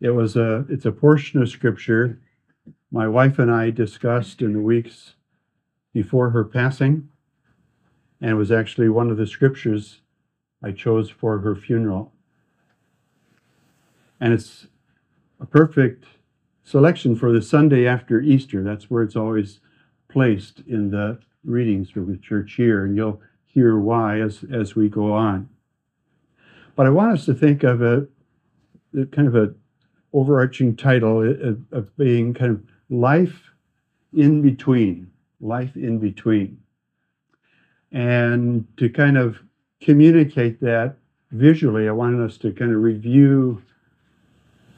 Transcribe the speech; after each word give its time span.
It 0.00 0.10
was 0.10 0.36
a 0.36 0.64
it's 0.68 0.86
a 0.86 0.92
portion 0.92 1.42
of 1.42 1.48
scripture 1.48 2.20
my 2.90 3.06
wife 3.06 3.38
and 3.38 3.50
I 3.50 3.70
discussed 3.70 4.40
in 4.40 4.54
the 4.54 4.60
weeks 4.60 5.14
before 5.92 6.30
her 6.30 6.44
passing, 6.44 7.08
and 8.20 8.30
it 8.30 8.34
was 8.34 8.50
actually 8.50 8.88
one 8.88 9.10
of 9.10 9.16
the 9.16 9.26
scriptures 9.26 10.00
I 10.62 10.72
chose 10.72 11.10
for 11.10 11.38
her 11.40 11.54
funeral. 11.54 12.12
And 14.20 14.32
it's 14.32 14.66
a 15.40 15.46
perfect 15.46 16.04
selection 16.64 17.16
for 17.16 17.32
the 17.32 17.42
Sunday 17.42 17.86
after 17.86 18.20
Easter. 18.20 18.62
That's 18.62 18.90
where 18.90 19.02
it's 19.02 19.16
always 19.16 19.60
placed 20.08 20.60
in 20.66 20.90
the 20.90 21.18
readings 21.44 21.90
for 21.90 22.00
the 22.00 22.16
church 22.16 22.54
here, 22.56 22.84
and 22.84 22.96
you'll 22.96 23.20
hear 23.44 23.78
why 23.78 24.20
as, 24.20 24.44
as 24.52 24.74
we 24.74 24.88
go 24.88 25.12
on. 25.12 25.48
But 26.76 26.86
I 26.86 26.90
want 26.90 27.12
us 27.12 27.24
to 27.26 27.34
think 27.34 27.62
of 27.62 27.82
a, 27.82 28.06
a 28.96 29.06
kind 29.06 29.28
of 29.28 29.34
a 29.34 29.54
overarching 30.12 30.76
title 30.76 31.18
uh, 31.18 31.48
of, 31.48 31.60
of 31.72 31.96
being 31.96 32.34
kind 32.34 32.52
of 32.52 32.62
life 32.88 33.50
in 34.12 34.42
between, 34.42 35.10
life 35.40 35.76
in 35.76 35.98
between. 35.98 36.58
And 37.92 38.66
to 38.76 38.88
kind 38.88 39.16
of 39.16 39.38
communicate 39.80 40.60
that 40.60 40.96
visually, 41.30 41.88
I 41.88 41.92
wanted 41.92 42.24
us 42.24 42.36
to 42.38 42.52
kind 42.52 42.74
of 42.74 42.82
review 42.82 43.62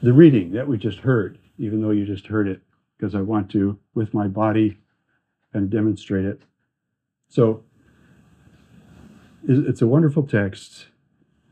the 0.01 0.13
reading 0.13 0.51
that 0.51 0.67
we 0.67 0.77
just 0.77 0.99
heard, 0.99 1.37
even 1.57 1.81
though 1.81 1.91
you 1.91 2.05
just 2.05 2.27
heard 2.27 2.47
it, 2.47 2.61
because 2.97 3.15
I 3.15 3.21
want 3.21 3.51
to, 3.51 3.77
with 3.93 4.13
my 4.13 4.27
body, 4.27 4.77
and 5.53 5.69
demonstrate 5.69 6.25
it. 6.25 6.41
So 7.29 7.63
it's 9.47 9.81
a 9.81 9.87
wonderful 9.87 10.23
text. 10.23 10.87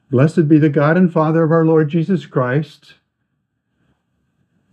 Blessed 0.09 0.47
be 0.47 0.57
the 0.57 0.69
God 0.69 0.97
and 0.97 1.11
Father 1.11 1.43
of 1.43 1.51
our 1.51 1.65
Lord 1.65 1.89
Jesus 1.89 2.25
Christ. 2.25 2.95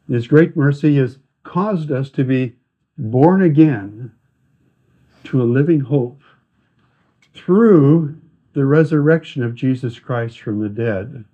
His 0.09 0.27
great 0.27 0.57
mercy 0.57 0.97
has 0.97 1.19
caused 1.43 1.91
us 1.91 2.11
to 2.11 2.25
be 2.25 2.55
born 2.97 3.43
again 3.43 4.13
to 5.25 5.43
a 5.43 5.45
living 5.45 5.81
hope 5.81 6.23
through 7.35 8.17
the 8.55 8.65
resurrection 8.65 9.43
of 9.43 9.55
Jesus 9.55 9.99
Christ 9.99 10.41
from 10.41 10.61
the 10.61 10.69
dead 10.69 11.25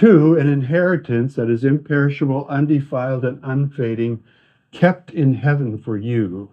Two, 0.00 0.34
an 0.34 0.48
inheritance 0.48 1.34
that 1.34 1.50
is 1.50 1.62
imperishable, 1.62 2.46
undefiled, 2.48 3.22
and 3.22 3.38
unfading, 3.42 4.24
kept 4.70 5.10
in 5.10 5.34
heaven 5.34 5.76
for 5.76 5.98
you, 5.98 6.52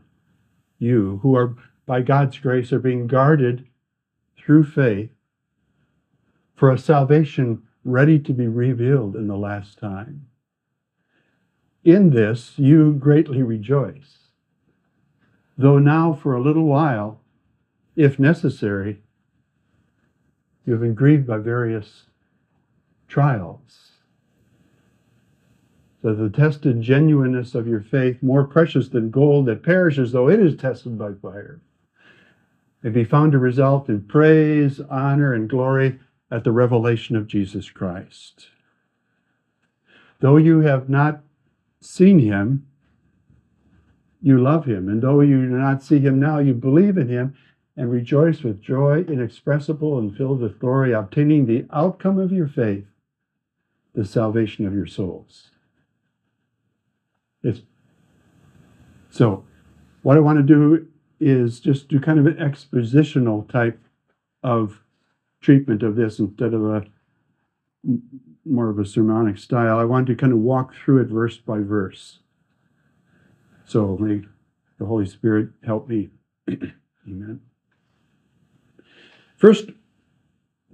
you 0.80 1.22
who 1.24 1.34
are 1.34 1.56
by 1.86 2.02
God's 2.02 2.38
grace 2.40 2.74
are 2.74 2.80
being 2.80 3.08
guarded 3.08 3.66
through 4.38 4.66
faith 4.66 5.12
for 6.56 6.70
a 6.70 6.78
salvation 6.78 7.64
ready 7.86 8.20
to 8.20 8.34
be 8.34 8.50
revealed 8.50 9.16
in 9.16 9.28
the 9.28 9.38
last 9.38 9.80
time. 9.80 10.28
In 11.86 12.10
this 12.10 12.60
you 12.60 12.96
greatly 12.96 13.44
rejoice, 13.44 14.18
though 15.58 15.80
now 15.80 16.12
for 16.12 16.36
a 16.36 16.44
little 16.44 16.66
while, 16.66 17.22
if 17.96 18.20
necessary, 18.20 19.04
you 20.66 20.74
have 20.74 20.82
been 20.82 20.96
grieved 20.96 21.26
by 21.26 21.38
various 21.38 22.08
trials. 23.08 23.92
So 26.02 26.14
the 26.14 26.30
tested 26.30 26.82
genuineness 26.82 27.56
of 27.56 27.68
your 27.68 27.82
faith, 27.82 28.22
more 28.22 28.46
precious 28.46 28.90
than 28.90 29.10
gold 29.10 29.48
that 29.48 29.64
perishes, 29.64 30.12
though 30.12 30.30
it 30.30 30.40
is 30.40 30.56
tested 30.56 30.98
by 30.98 31.14
fire, 31.14 31.60
may 32.84 32.92
be 32.92 33.04
found 33.04 33.32
to 33.32 33.40
result 33.40 33.90
in 33.90 34.04
praise, 34.04 34.80
honor, 34.90 35.34
and 35.34 35.50
glory 35.50 36.00
at 36.30 36.44
the 36.44 36.52
revelation 36.52 37.16
of 37.16 37.28
Jesus 37.28 37.70
Christ. 37.70 38.48
Though 40.20 40.38
you 40.38 40.62
have 40.62 40.88
not 40.88 41.24
seen 41.82 42.20
him, 42.20 42.68
you 44.22 44.40
love 44.42 44.66
him. 44.66 44.90
And 44.90 45.02
though 45.02 45.22
you 45.22 45.42
do 45.42 45.58
not 45.58 45.84
see 45.84 46.00
him 46.00 46.20
now, 46.20 46.40
you 46.40 46.54
believe 46.54 46.98
in 46.98 47.08
him 47.08 47.36
and 47.76 47.92
rejoice 47.92 48.44
with 48.44 48.62
joy 48.62 49.02
inexpressible 49.02 50.00
and 50.00 50.16
filled 50.16 50.42
with 50.42 50.60
glory, 50.60 50.94
obtaining 50.94 51.46
the 51.46 51.66
outcome 51.72 52.20
of 52.20 52.32
your 52.32 52.48
faith 52.48 52.86
the 53.98 54.06
salvation 54.06 54.68
of 54.68 54.76
your 54.76 54.86
souls. 54.86 55.50
It's, 57.42 57.62
so, 59.10 59.44
what 60.04 60.18
I 60.18 60.20
want 60.20 60.38
to 60.38 60.44
do 60.44 60.88
is 61.20 61.60
just 61.60 61.88
do 61.88 62.00
kind 62.00 62.20
of 62.20 62.28
an 62.28 62.36
expositional 62.36 63.52
type 63.52 63.82
of 64.44 64.84
treatment 65.42 65.82
of 65.82 65.96
this 65.96 66.20
instead 66.20 66.54
of 66.54 66.64
a 66.64 66.86
more 68.46 68.70
of 68.70 68.78
a 68.78 68.86
sermonic 68.86 69.40
style. 69.40 69.80
I 69.80 69.84
want 69.84 70.06
to 70.08 70.16
kind 70.16 70.32
of 70.32 70.40
walk 70.40 70.76
through 70.76 71.02
it 71.02 71.08
verse 71.08 71.38
by 71.38 71.60
verse. 71.60 72.20
So 73.66 73.98
may 74.00 74.22
the 74.78 74.86
Holy 74.86 75.08
Spirit 75.08 75.50
help 75.66 75.90
me. 75.90 76.10
Amen. 77.08 77.42
First, 79.38 79.72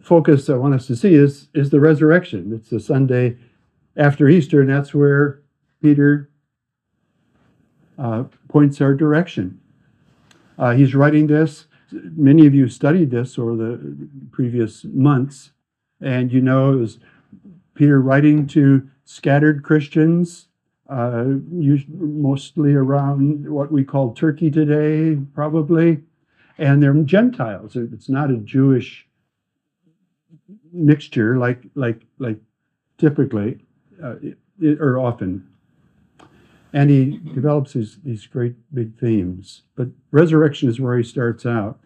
focus 0.03 0.49
I 0.49 0.55
want 0.55 0.75
us 0.75 0.85
to 0.87 0.95
see 0.95 1.15
is, 1.15 1.47
is 1.53 1.69
the 1.69 1.79
resurrection. 1.79 2.51
It's 2.53 2.69
the 2.69 2.79
Sunday 2.79 3.37
after 3.95 4.27
Easter, 4.27 4.61
and 4.61 4.69
that's 4.69 4.93
where 4.93 5.41
Peter 5.81 6.29
uh, 7.97 8.25
points 8.49 8.81
our 8.81 8.93
direction. 8.93 9.59
Uh, 10.59 10.71
he's 10.71 10.93
writing 10.93 11.27
this. 11.27 11.65
Many 11.91 12.45
of 12.45 12.53
you 12.53 12.67
studied 12.67 13.11
this 13.11 13.39
over 13.39 13.55
the 13.55 14.07
previous 14.31 14.83
months, 14.83 15.51
and 16.01 16.31
you 16.31 16.41
know 16.41 16.73
it 16.73 16.77
was 16.77 16.99
Peter 17.75 18.01
writing 18.01 18.45
to 18.47 18.89
scattered 19.05 19.63
Christians, 19.63 20.47
uh, 20.89 21.25
mostly 21.87 22.73
around 22.73 23.49
what 23.49 23.71
we 23.71 23.83
call 23.83 24.13
Turkey 24.13 24.51
today, 24.51 25.19
probably, 25.33 26.03
and 26.57 26.83
they're 26.83 26.93
Gentiles. 26.93 27.75
It's 27.75 28.09
not 28.09 28.31
a 28.31 28.37
Jewish 28.37 29.07
mixture 30.73 31.37
like 31.37 31.63
like 31.75 32.01
like 32.19 32.39
typically 32.97 33.59
uh, 34.03 34.15
it, 34.59 34.79
or 34.79 34.99
often. 34.99 35.47
And 36.73 36.89
he 36.89 37.19
develops 37.33 37.73
these 37.73 37.99
these 38.03 38.25
great 38.25 38.55
big 38.73 38.99
themes. 38.99 39.61
But 39.75 39.89
resurrection 40.11 40.69
is 40.69 40.79
where 40.79 40.97
he 40.97 41.03
starts 41.03 41.45
out. 41.45 41.79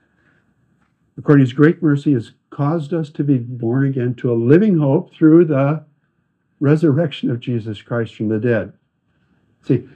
According 1.18 1.45
to 1.45 1.50
his 1.50 1.57
great 1.57 1.81
mercy 1.81 2.13
has 2.13 2.31
caused 2.50 2.94
us 2.94 3.10
to 3.10 3.24
be 3.24 3.38
born 3.38 3.86
again 3.88 4.16
to 4.16 4.31
a 4.31 4.36
living 4.36 4.78
hope 4.78 5.13
through 5.13 5.45
the 5.45 5.84
resurrection 6.60 7.30
of 7.30 7.39
jesus 7.39 7.81
christ 7.81 8.16
from 8.16 8.30
the 8.30 8.39
dead. 8.39 8.74
See 9.63 9.88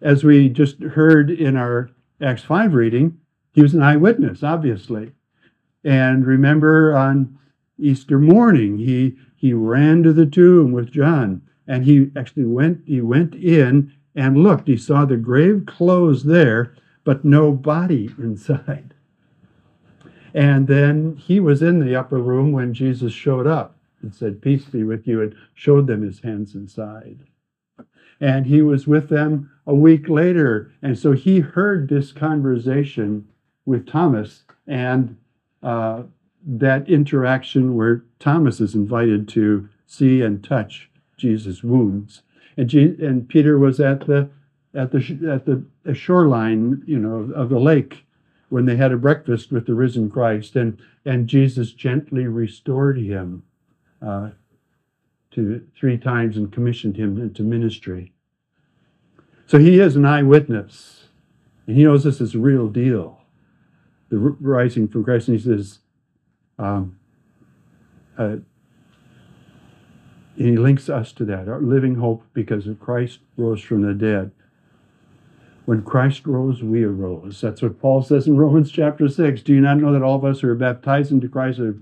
as 0.00 0.24
we 0.24 0.48
just 0.48 0.82
heard 0.82 1.30
in 1.30 1.56
our 1.56 1.90
acts 2.20 2.42
5 2.42 2.74
reading 2.74 3.18
he 3.52 3.62
was 3.62 3.74
an 3.74 3.82
eyewitness 3.82 4.42
obviously. 4.42 5.12
And 5.84 6.26
remember 6.26 6.96
on 6.96 7.38
Easter 7.78 8.18
morning, 8.18 8.78
he 8.78 9.16
he 9.34 9.52
ran 9.52 10.02
to 10.02 10.12
the 10.12 10.26
tomb 10.26 10.72
with 10.72 10.92
John, 10.92 11.42
and 11.66 11.84
he 11.84 12.10
actually 12.16 12.44
went 12.44 12.82
he 12.86 13.00
went 13.00 13.34
in 13.34 13.92
and 14.14 14.42
looked. 14.42 14.68
He 14.68 14.76
saw 14.76 15.04
the 15.04 15.16
grave 15.16 15.64
closed 15.66 16.26
there, 16.26 16.74
but 17.04 17.24
no 17.24 17.52
body 17.52 18.10
inside. 18.18 18.94
And 20.34 20.66
then 20.66 21.16
he 21.16 21.40
was 21.40 21.62
in 21.62 21.80
the 21.80 21.96
upper 21.96 22.18
room 22.18 22.52
when 22.52 22.72
Jesus 22.72 23.12
showed 23.12 23.46
up 23.46 23.76
and 24.00 24.14
said, 24.14 24.42
Peace 24.42 24.64
be 24.64 24.82
with 24.82 25.06
you, 25.06 25.20
and 25.22 25.34
showed 25.54 25.86
them 25.86 26.02
his 26.02 26.20
hands 26.20 26.54
inside. 26.54 27.20
And 28.20 28.46
he 28.46 28.62
was 28.62 28.86
with 28.86 29.08
them 29.08 29.50
a 29.66 29.74
week 29.74 30.08
later. 30.08 30.72
And 30.80 30.98
so 30.98 31.12
he 31.12 31.40
heard 31.40 31.88
this 31.88 32.12
conversation 32.12 33.28
with 33.66 33.86
Thomas 33.86 34.44
and 34.66 35.16
uh, 35.62 36.04
that 36.44 36.88
interaction 36.88 37.76
where 37.76 38.04
Thomas 38.18 38.60
is 38.60 38.74
invited 38.74 39.28
to 39.28 39.68
see 39.86 40.22
and 40.22 40.42
touch 40.42 40.90
Jesus' 41.16 41.62
wounds. 41.62 42.22
And, 42.56 42.68
Je- 42.68 42.96
and 43.00 43.28
Peter 43.28 43.58
was 43.58 43.80
at 43.80 44.06
the 44.06 44.28
at 44.74 44.90
the 44.90 45.00
sh- 45.00 45.22
at 45.28 45.44
the 45.44 45.64
shoreline, 45.94 46.82
you 46.86 46.98
know, 46.98 47.30
of, 47.34 47.50
the 47.50 47.60
lake 47.60 48.04
when 48.48 48.64
they 48.64 48.76
had 48.76 48.92
a 48.92 48.96
breakfast 48.96 49.52
with 49.52 49.66
the 49.66 49.74
risen 49.74 50.10
Christ, 50.10 50.56
and 50.56 50.78
and 51.04 51.28
Jesus 51.28 51.72
gently 51.72 52.26
restored 52.26 52.98
him 52.98 53.42
uh, 54.00 54.30
to 55.32 55.66
three 55.78 55.98
times 55.98 56.36
and 56.36 56.52
commissioned 56.52 56.96
him 56.96 57.20
into 57.20 57.42
ministry. 57.42 58.12
So 59.46 59.58
he 59.58 59.78
is 59.78 59.96
an 59.96 60.06
eyewitness, 60.06 61.04
and 61.66 61.76
he 61.76 61.84
knows 61.84 62.04
this 62.04 62.20
is 62.20 62.34
a 62.34 62.38
real 62.38 62.68
deal. 62.68 63.20
The 64.08 64.18
rising 64.18 64.88
from 64.88 65.04
Christ, 65.04 65.28
and 65.28 65.38
he 65.38 65.44
says, 65.44 65.78
um, 66.62 66.98
uh, 68.16 68.36
he 70.36 70.56
links 70.56 70.88
us 70.88 71.12
to 71.12 71.24
that, 71.26 71.48
our 71.48 71.60
living 71.60 71.96
hope 71.96 72.24
because 72.32 72.66
of 72.66 72.80
Christ 72.80 73.18
rose 73.36 73.60
from 73.60 73.82
the 73.82 73.94
dead. 73.94 74.30
When 75.64 75.82
Christ 75.82 76.26
rose, 76.26 76.62
we 76.62 76.84
arose. 76.84 77.40
That's 77.40 77.62
what 77.62 77.80
Paul 77.80 78.02
says 78.02 78.26
in 78.26 78.36
Romans 78.36 78.70
chapter 78.70 79.08
6. 79.08 79.42
Do 79.42 79.54
you 79.54 79.60
not 79.60 79.78
know 79.78 79.92
that 79.92 80.02
all 80.02 80.16
of 80.16 80.24
us 80.24 80.40
who 80.40 80.48
are 80.48 80.54
baptized 80.54 81.12
into 81.12 81.28
Christ 81.28 81.58
have, 81.58 81.78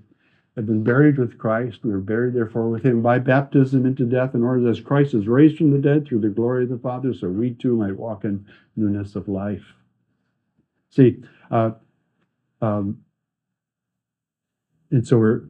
have 0.56 0.66
been 0.66 0.84
buried 0.84 1.18
with 1.18 1.38
Christ? 1.38 1.80
We 1.82 1.92
are 1.92 1.98
buried, 1.98 2.34
therefore, 2.34 2.68
with 2.68 2.84
him 2.84 3.02
by 3.02 3.18
baptism 3.18 3.86
into 3.86 4.04
death, 4.04 4.34
in 4.34 4.42
order 4.42 4.62
that 4.62 4.70
as 4.70 4.80
Christ 4.80 5.14
is 5.14 5.28
raised 5.28 5.58
from 5.58 5.70
the 5.70 5.78
dead 5.78 6.06
through 6.06 6.20
the 6.20 6.28
glory 6.28 6.64
of 6.64 6.70
the 6.70 6.78
Father, 6.78 7.14
so 7.14 7.28
we 7.28 7.52
too 7.52 7.76
might 7.76 7.96
walk 7.96 8.24
in 8.24 8.46
newness 8.76 9.14
of 9.14 9.28
life. 9.28 9.74
See, 10.90 11.22
uh, 11.50 11.72
um, 12.60 12.98
and 14.90 15.06
so 15.06 15.18
we're 15.18 15.42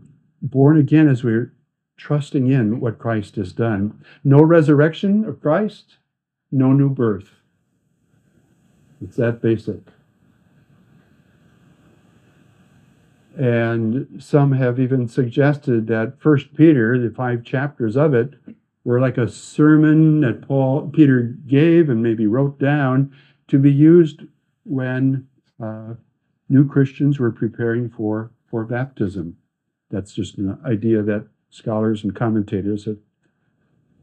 born 0.42 0.78
again 0.78 1.08
as 1.08 1.24
we're 1.24 1.52
trusting 1.96 2.50
in 2.50 2.80
what 2.80 2.98
Christ 2.98 3.36
has 3.36 3.52
done. 3.52 4.02
No 4.24 4.42
resurrection 4.42 5.24
of 5.24 5.40
Christ, 5.40 5.96
no 6.50 6.72
new 6.72 6.88
birth. 6.88 7.30
It's 9.02 9.16
that 9.16 9.42
basic. 9.42 9.80
And 13.36 14.22
some 14.22 14.52
have 14.52 14.78
even 14.78 15.08
suggested 15.08 15.86
that 15.86 16.20
First 16.20 16.54
Peter, 16.54 16.98
the 16.98 17.14
five 17.14 17.44
chapters 17.44 17.96
of 17.96 18.12
it, 18.12 18.34
were 18.84 19.00
like 19.00 19.18
a 19.18 19.28
sermon 19.28 20.20
that 20.20 20.42
Paul 20.42 20.88
Peter 20.88 21.34
gave 21.46 21.88
and 21.88 22.02
maybe 22.02 22.26
wrote 22.26 22.58
down 22.58 23.14
to 23.48 23.58
be 23.58 23.72
used 23.72 24.22
when 24.64 25.26
uh, 25.62 25.94
new 26.48 26.66
Christians 26.66 27.18
were 27.18 27.30
preparing 27.30 27.88
for 27.90 28.30
for 28.50 28.64
baptism. 28.64 29.36
That's 29.90 30.12
just 30.12 30.38
an 30.38 30.58
idea 30.64 31.02
that 31.02 31.26
scholars 31.50 32.04
and 32.04 32.14
commentators 32.14 32.84
have 32.84 32.98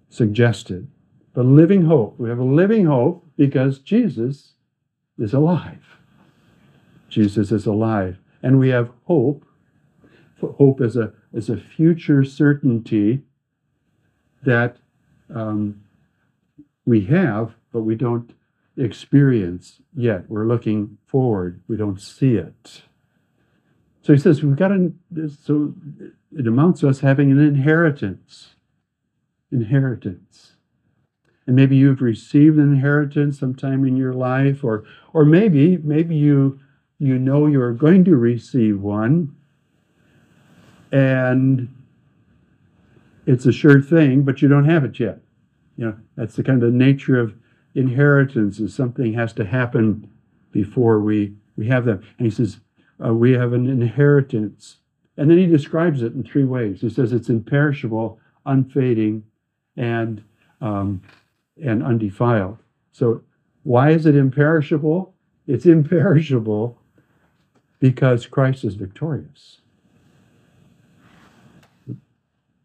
suggested. 0.09 0.87
But 1.33 1.45
living 1.45 1.83
hope, 1.85 2.17
we 2.17 2.29
have 2.29 2.39
a 2.39 2.43
living 2.43 2.85
hope 2.85 3.25
because 3.37 3.79
Jesus 3.79 4.53
is 5.17 5.33
alive. 5.33 5.97
Jesus 7.09 7.51
is 7.51 7.65
alive. 7.65 8.17
And 8.41 8.59
we 8.59 8.69
have 8.69 8.89
hope. 9.05 9.45
Hope 10.41 10.81
is 10.81 10.95
a, 10.95 11.13
is 11.33 11.49
a 11.49 11.57
future 11.57 12.23
certainty 12.23 13.23
that 14.43 14.77
um, 15.33 15.83
we 16.85 17.05
have, 17.05 17.53
but 17.71 17.81
we 17.81 17.95
don't 17.95 18.33
experience 18.77 19.81
yet. 19.95 20.29
We're 20.29 20.47
looking 20.47 20.97
forward, 21.07 21.61
we 21.67 21.75
don't 21.75 21.99
see 21.99 22.35
it. 22.35 22.83
So 24.07 24.13
he 24.13 24.19
says, 24.19 24.41
we've 24.41 24.55
got 24.55 24.69
to, 24.69 24.93
so 25.43 25.73
it 26.31 26.47
amounts 26.47 26.79
to 26.79 26.87
us 26.87 27.01
having 27.01 27.29
an 27.29 27.41
inheritance. 27.41 28.55
Inheritance. 29.51 30.53
And 31.45 31.57
maybe 31.57 31.75
you've 31.75 31.99
received 31.99 32.57
an 32.57 32.71
inheritance 32.71 33.37
sometime 33.37 33.83
in 33.83 33.97
your 33.97 34.13
life, 34.13 34.63
or 34.63 34.85
or 35.11 35.25
maybe, 35.25 35.75
maybe 35.83 36.15
you 36.15 36.57
you 36.99 37.19
know 37.19 37.47
you're 37.47 37.73
going 37.73 38.05
to 38.05 38.15
receive 38.15 38.79
one, 38.79 39.35
and 40.93 41.67
it's 43.25 43.45
a 43.45 43.51
sure 43.51 43.81
thing, 43.81 44.21
but 44.21 44.41
you 44.41 44.47
don't 44.47 44.69
have 44.69 44.85
it 44.85 45.01
yet. 45.01 45.19
You 45.75 45.87
know, 45.87 45.97
that's 46.15 46.37
the 46.37 46.43
kind 46.43 46.63
of 46.63 46.71
nature 46.71 47.19
of 47.19 47.35
inheritance 47.75 48.61
is 48.61 48.73
something 48.73 49.11
has 49.15 49.33
to 49.33 49.43
happen 49.43 50.09
before 50.53 51.01
we 51.01 51.33
we 51.57 51.67
have 51.67 51.83
them. 51.83 52.01
And 52.17 52.25
he 52.25 52.31
says, 52.31 52.61
uh, 53.03 53.13
we 53.13 53.33
have 53.33 53.53
an 53.53 53.67
inheritance. 53.69 54.77
And 55.17 55.29
then 55.29 55.37
he 55.37 55.45
describes 55.45 56.01
it 56.01 56.13
in 56.13 56.23
three 56.23 56.43
ways. 56.43 56.81
He 56.81 56.89
says 56.89 57.11
it's 57.11 57.29
imperishable, 57.29 58.19
unfading, 58.45 59.23
and 59.75 60.23
um, 60.61 61.01
and 61.61 61.83
undefiled. 61.83 62.57
So, 62.91 63.21
why 63.63 63.91
is 63.91 64.05
it 64.05 64.15
imperishable? 64.15 65.13
It's 65.47 65.65
imperishable 65.65 66.77
because 67.79 68.25
Christ 68.25 68.63
is 68.63 68.75
victorious. 68.75 69.59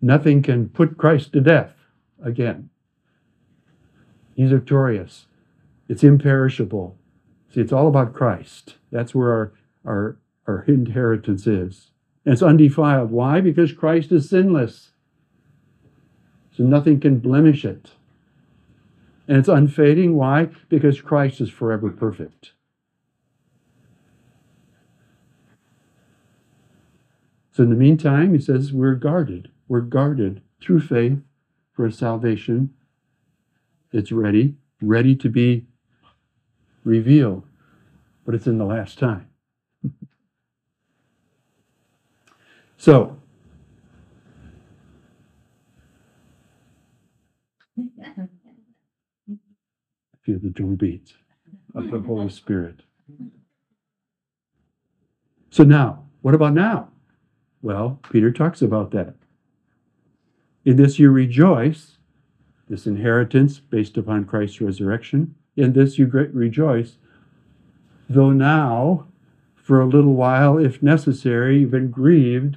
Nothing 0.00 0.43
can 0.43 0.69
put 0.69 0.99
Christ 0.99 1.32
to 1.32 1.40
death 1.40 1.75
again. 2.23 2.70
He's 4.34 4.50
victorious. 4.50 5.26
It's 5.88 6.02
imperishable. 6.02 6.96
See, 7.52 7.61
it's 7.61 7.73
all 7.73 7.87
about 7.87 8.14
Christ. 8.14 8.76
That's 8.90 9.14
where 9.14 9.31
our, 9.32 9.52
our, 9.84 10.17
our 10.47 10.65
inheritance 10.67 11.47
is. 11.47 11.91
And 12.25 12.33
it's 12.33 12.43
undefiled. 12.43 13.11
Why? 13.11 13.41
Because 13.41 13.73
Christ 13.73 14.12
is 14.12 14.29
sinless. 14.29 14.91
So 16.56 16.65
nothing 16.65 17.00
can 17.00 17.19
blemish 17.19 17.65
it. 17.65 17.93
And 19.27 19.39
it's 19.39 19.49
unfading. 19.49 20.17
Why? 20.17 20.49
Because 20.69 21.00
Christ 21.00 21.41
is 21.41 21.50
forever 21.50 21.91
perfect. 21.91 22.53
So 27.53 27.62
in 27.62 27.71
the 27.71 27.77
meantime, 27.77 28.33
he 28.33 28.41
says 28.41 28.73
we're 28.73 28.94
guarded. 28.94 29.50
We're 29.69 29.81
guarded 29.81 30.43
through 30.61 30.81
faith 30.81 31.19
for 31.73 31.91
salvation. 31.91 32.75
It's 33.93 34.12
ready, 34.12 34.56
ready 34.81 35.15
to 35.17 35.29
be 35.29 35.67
revealed, 36.85 37.44
but 38.25 38.35
it's 38.35 38.47
in 38.47 38.59
the 38.59 38.65
last 38.65 38.99
time. 38.99 39.29
So, 42.82 43.17
feel 50.24 50.41
the 50.43 50.51
drum 50.51 50.74
beats 50.74 51.15
of 51.77 51.93
the 51.93 52.01
Holy 52.01 52.29
Spirit. 52.29 52.81
So 55.51 55.62
now, 55.62 56.06
what 56.22 56.34
about 56.34 56.55
now? 56.55 56.89
Well, 57.62 58.01
Peter 58.10 58.32
talks 58.32 58.60
about 58.60 58.91
that. 58.91 59.15
In 60.65 60.74
this 60.74 60.98
you 60.98 61.12
rejoice, 61.12 61.98
this 62.69 62.89
inheritance 62.89 63.60
based 63.60 63.96
upon 63.96 64.24
Christ's 64.24 64.60
resurrection. 64.60 65.36
In 65.56 65.72
this 65.72 66.01
you 66.01 66.06
rejoice, 66.06 66.96
though 68.10 68.32
now, 68.32 69.06
for 69.55 69.81
a 69.81 69.86
little 69.86 70.15
while, 70.15 70.58
if 70.58 70.82
necessary, 70.82 71.60
you've 71.60 71.70
been 71.70 71.93
grieved 71.93 72.56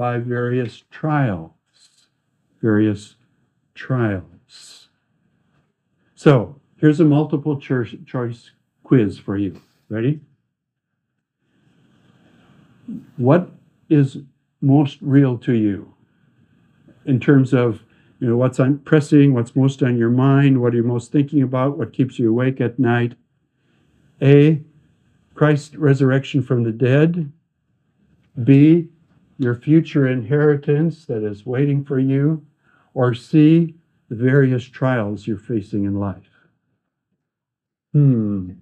by 0.00 0.16
various 0.16 0.82
trials. 0.90 1.52
Various 2.62 3.16
trials. 3.74 4.88
So, 6.14 6.60
Here's 6.80 6.98
a 6.98 7.04
multiple 7.04 7.60
choice 7.60 8.50
quiz 8.82 9.18
for 9.18 9.36
you. 9.36 9.60
Ready? 9.90 10.20
What 13.18 13.50
is 13.90 14.16
most 14.62 14.96
real 15.02 15.36
to 15.38 15.52
you 15.52 15.94
in 17.04 17.20
terms 17.20 17.52
of 17.52 17.82
you 18.18 18.28
know 18.28 18.38
what's 18.38 18.58
on 18.58 18.78
pressing, 18.78 19.34
what's 19.34 19.54
most 19.54 19.82
on 19.82 19.98
your 19.98 20.08
mind, 20.08 20.62
what 20.62 20.72
are 20.72 20.78
you 20.78 20.82
most 20.82 21.12
thinking 21.12 21.42
about, 21.42 21.76
what 21.76 21.92
keeps 21.92 22.18
you 22.18 22.30
awake 22.30 22.62
at 22.62 22.78
night? 22.78 23.14
A, 24.22 24.62
Christ's 25.34 25.76
resurrection 25.76 26.42
from 26.42 26.64
the 26.64 26.72
dead. 26.72 27.30
B, 28.42 28.88
your 29.40 29.54
future 29.54 30.06
inheritance 30.06 31.06
that 31.06 31.24
is 31.24 31.46
waiting 31.46 31.82
for 31.82 31.98
you. 31.98 32.44
Or 32.92 33.14
C, 33.14 33.74
the 34.10 34.14
various 34.14 34.64
trials 34.64 35.26
you're 35.26 35.38
facing 35.38 35.84
in 35.84 35.98
life. 35.98 36.30
Hmm. 37.94 38.52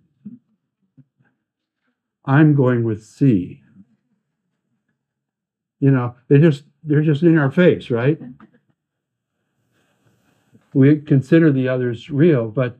I'm 2.25 2.55
going 2.55 2.85
with 2.85 3.05
C. 3.05 3.63
You 5.81 5.91
know, 5.91 6.15
they 6.29 6.39
just 6.39 6.65
they're 6.85 7.03
just 7.03 7.23
in 7.23 7.39
our 7.39 7.51
face, 7.51 7.91
right? 7.91 8.19
We 10.75 11.01
consider 11.01 11.51
the 11.51 11.69
others 11.69 12.09
real, 12.09 12.49
but 12.49 12.79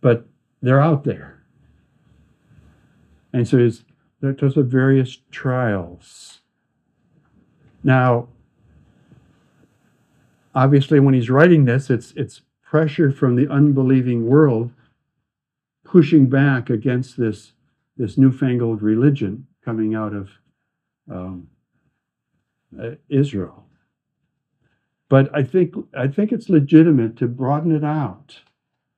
but 0.00 0.26
they're 0.62 0.80
out 0.80 1.04
there. 1.04 1.44
And 3.32 3.46
so 3.46 3.56
there's 3.56 3.84
those 4.20 4.56
are 4.56 4.62
various 4.62 5.18
trials. 5.30 6.40
Now, 7.86 8.26
obviously, 10.56 10.98
when 10.98 11.14
he's 11.14 11.30
writing 11.30 11.66
this, 11.66 11.88
it's 11.88 12.12
it's 12.16 12.42
pressure 12.60 13.12
from 13.12 13.36
the 13.36 13.48
unbelieving 13.48 14.26
world 14.26 14.72
pushing 15.84 16.28
back 16.28 16.68
against 16.68 17.16
this 17.16 17.52
this 17.96 18.18
newfangled 18.18 18.82
religion 18.82 19.46
coming 19.64 19.94
out 19.94 20.12
of 20.12 20.30
um, 21.08 21.46
uh, 22.76 22.96
Israel. 23.08 23.68
But 25.08 25.30
I 25.32 25.44
think 25.44 25.76
I 25.96 26.08
think 26.08 26.32
it's 26.32 26.48
legitimate 26.48 27.16
to 27.18 27.28
broaden 27.28 27.70
it 27.70 27.84
out 27.84 28.40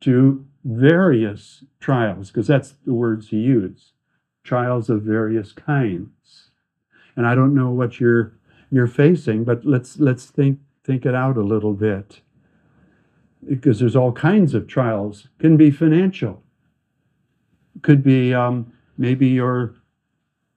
to 0.01 0.47
various 0.65 1.63
trials, 1.79 2.29
because 2.29 2.47
that's 2.47 2.73
the 2.87 2.95
words 2.95 3.29
he 3.29 3.37
used, 3.37 3.93
trials 4.45 4.89
of 4.89 5.03
various 5.03 5.53
kinds. 5.53 6.53
And 7.17 7.27
I 7.27 7.35
don't 7.35 7.55
know 7.55 7.69
what 7.69 8.01
you're 8.01 8.38
you're 8.71 8.87
facing, 8.87 9.45
but 9.45 9.65
let's 9.65 9.99
let's 9.99 10.27
think 10.27 10.61
think 10.85 11.07
it 11.07 11.15
out 11.15 11.37
a 11.37 11.43
little 11.43 11.75
bit. 11.75 12.21
Because 13.49 13.79
there's 13.79 13.97
all 13.97 14.13
kinds 14.13 14.55
of 14.55 14.67
trials. 14.67 15.29
Can 15.39 15.57
be 15.57 15.71
financial. 15.71 16.43
Could 17.83 18.03
be 18.03 18.35
um, 18.35 18.73
maybe 18.97 19.29
your 19.29 19.75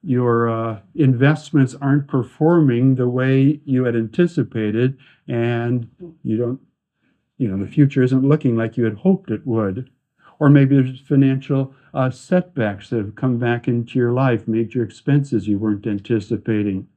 your 0.02 0.50
uh, 0.50 0.80
investments 0.94 1.76
aren't 1.80 2.08
performing 2.08 2.96
the 2.96 3.08
way 3.08 3.60
you 3.64 3.84
had 3.84 3.94
anticipated, 3.94 4.98
and 5.28 5.88
you 6.24 6.36
don't, 6.36 6.60
you 7.38 7.48
know, 7.48 7.64
the 7.64 7.70
future 7.70 8.02
isn't 8.02 8.28
looking 8.28 8.56
like 8.56 8.76
you 8.76 8.84
had 8.84 8.96
hoped 8.98 9.30
it 9.30 9.46
would. 9.46 9.90
Or 10.40 10.50
maybe 10.50 10.74
there's 10.74 11.00
financial 11.00 11.72
uh, 11.94 12.10
setbacks 12.10 12.90
that 12.90 12.96
have 12.96 13.14
come 13.14 13.38
back 13.38 13.68
into 13.68 13.96
your 13.96 14.10
life, 14.10 14.48
major 14.48 14.82
expenses 14.82 15.46
you 15.46 15.56
weren't 15.56 15.86
anticipating. 15.86 16.88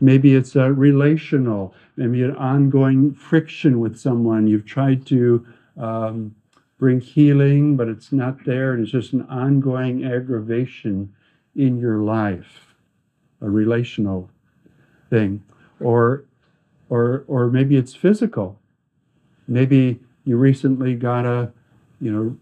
Maybe 0.00 0.34
it's 0.34 0.56
a 0.56 0.72
relational, 0.72 1.74
maybe 1.96 2.22
an 2.22 2.34
ongoing 2.36 3.12
friction 3.12 3.80
with 3.80 3.98
someone. 3.98 4.46
You've 4.46 4.64
tried 4.64 5.06
to 5.06 5.46
um, 5.76 6.34
bring 6.78 7.00
healing, 7.00 7.76
but 7.76 7.88
it's 7.88 8.10
not 8.10 8.44
there. 8.44 8.72
And 8.72 8.82
it's 8.82 8.92
just 8.92 9.12
an 9.12 9.26
ongoing 9.28 10.04
aggravation 10.04 11.14
in 11.54 11.78
your 11.78 11.98
life, 11.98 12.74
a 13.42 13.50
relational 13.50 14.30
thing. 15.10 15.44
Or, 15.80 16.24
or, 16.88 17.24
or 17.28 17.48
maybe 17.48 17.76
it's 17.76 17.94
physical. 17.94 18.58
Maybe 19.46 20.00
you 20.24 20.36
recently 20.36 20.94
got 20.94 21.26
a, 21.26 21.52
you 22.00 22.10
know, 22.10 22.36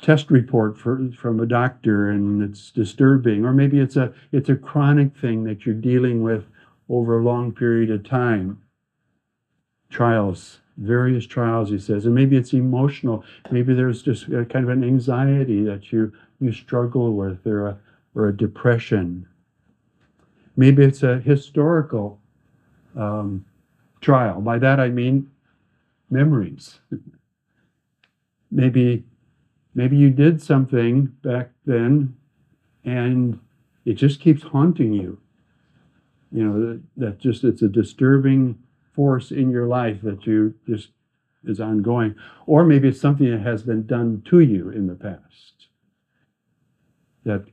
test 0.00 0.30
report 0.30 0.78
for, 0.78 1.10
from 1.18 1.40
a 1.40 1.46
doctor 1.46 2.10
and 2.10 2.42
it's 2.42 2.70
disturbing 2.70 3.44
or 3.44 3.52
maybe 3.52 3.80
it's 3.80 3.96
a 3.96 4.12
it's 4.30 4.48
a 4.48 4.54
chronic 4.54 5.16
thing 5.16 5.42
that 5.42 5.66
you're 5.66 5.74
dealing 5.74 6.22
with 6.22 6.44
over 6.88 7.18
a 7.18 7.22
long 7.22 7.52
period 7.52 7.90
of 7.90 8.04
time. 8.04 8.62
Trials, 9.90 10.60
various 10.76 11.26
trials, 11.26 11.70
he 11.70 11.78
says, 11.78 12.04
and 12.04 12.14
maybe 12.14 12.36
it's 12.36 12.52
emotional. 12.52 13.24
Maybe 13.50 13.74
there's 13.74 14.02
just 14.02 14.28
a 14.28 14.44
kind 14.44 14.64
of 14.64 14.68
an 14.70 14.84
anxiety 14.84 15.64
that 15.64 15.92
you 15.92 16.12
you 16.40 16.52
struggle 16.52 17.14
with, 17.14 17.46
or 17.46 17.66
a 17.66 17.78
or 18.14 18.28
a 18.28 18.36
depression. 18.36 19.26
Maybe 20.56 20.84
it's 20.84 21.02
a 21.02 21.20
historical 21.20 22.20
um, 22.96 23.44
trial. 24.00 24.40
By 24.40 24.58
that 24.58 24.80
I 24.80 24.88
mean 24.88 25.30
memories. 26.10 26.80
maybe 28.50 29.04
maybe 29.74 29.96
you 29.96 30.10
did 30.10 30.42
something 30.42 31.06
back 31.22 31.50
then, 31.64 32.14
and 32.84 33.40
it 33.84 33.94
just 33.94 34.20
keeps 34.20 34.42
haunting 34.42 34.92
you 34.92 35.18
you 36.32 36.44
know 36.44 36.80
that, 36.96 37.18
just 37.18 37.44
it's 37.44 37.62
a 37.62 37.68
disturbing 37.68 38.58
force 38.94 39.30
in 39.30 39.50
your 39.50 39.66
life 39.66 40.02
that 40.02 40.26
you 40.26 40.54
just 40.66 40.90
is 41.44 41.60
ongoing. 41.60 42.14
Or 42.46 42.64
maybe 42.64 42.88
it's 42.88 43.00
something 43.00 43.30
that 43.30 43.40
has 43.40 43.62
been 43.62 43.86
done 43.86 44.22
to 44.26 44.40
you 44.40 44.70
in 44.70 44.86
the 44.86 44.94
past 44.94 45.68
that 47.24 47.44